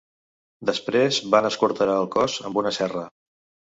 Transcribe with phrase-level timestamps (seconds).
[0.69, 3.09] Després van esquarterà el cos amb una serra.